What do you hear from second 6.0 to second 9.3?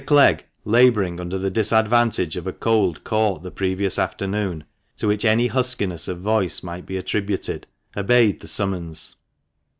of voice might be attributed, obeyed the summons.